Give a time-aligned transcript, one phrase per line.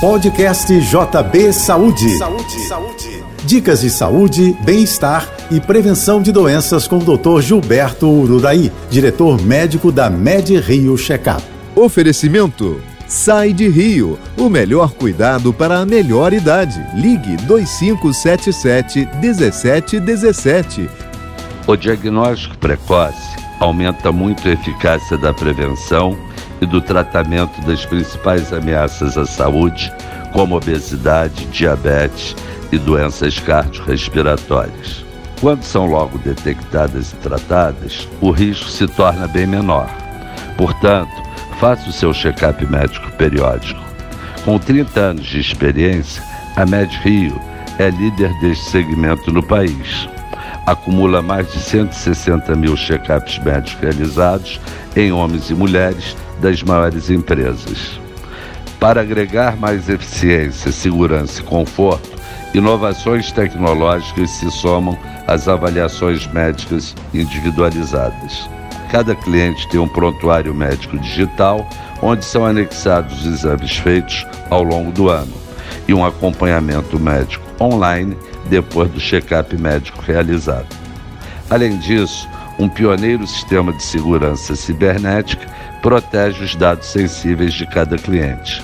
[0.00, 2.16] Podcast JB Saúde.
[2.16, 2.60] Saúde.
[2.60, 3.24] Saúde.
[3.44, 7.42] Dicas de saúde, bem-estar e prevenção de doenças com o Dr.
[7.42, 11.42] Gilberto Ururaí, diretor médico da Med Rio Checkup.
[11.76, 16.82] Oferecimento Sai de Rio, o melhor cuidado para a melhor idade.
[16.94, 20.88] Ligue 2577 1717.
[21.66, 26.16] O diagnóstico precoce aumenta muito a eficácia da prevenção
[26.60, 29.92] e do tratamento das principais ameaças à saúde,
[30.32, 32.36] como obesidade, diabetes
[32.70, 35.04] e doenças cardiorrespiratórias.
[35.40, 39.88] Quando são logo detectadas e tratadas, o risco se torna bem menor.
[40.56, 41.10] Portanto,
[41.58, 43.80] faça o seu check-up médico periódico.
[44.44, 46.22] Com 30 anos de experiência,
[46.56, 47.40] a Med Rio
[47.78, 50.08] é líder deste segmento no país.
[50.66, 54.60] Acumula mais de 160 mil check-ups médicos realizados
[54.94, 58.00] em homens e mulheres das maiores empresas.
[58.78, 62.10] Para agregar mais eficiência, segurança e conforto,
[62.54, 68.48] inovações tecnológicas se somam às avaliações médicas individualizadas.
[68.90, 71.68] Cada cliente tem um prontuário médico digital,
[72.02, 75.32] onde são anexados os exames feitos ao longo do ano
[75.86, 78.16] e um acompanhamento médico online
[78.50, 80.66] depois do check-up médico realizado.
[81.48, 85.46] Além disso, um pioneiro sistema de segurança cibernética
[85.80, 88.62] protege os dados sensíveis de cada cliente.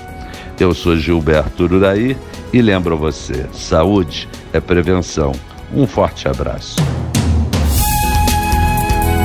[0.61, 2.17] Eu sou Gilberto Ururaí
[2.53, 5.33] e lembro você: saúde é prevenção.
[5.73, 6.77] Um forte abraço.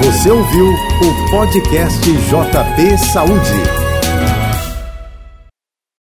[0.04, 3.81] Você ouviu o podcast JP Saúde.